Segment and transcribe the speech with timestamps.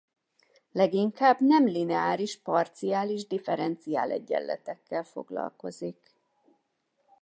[0.71, 6.13] Leginkább nemlineáris parciális differenciálegyenletekkel foglalkozik.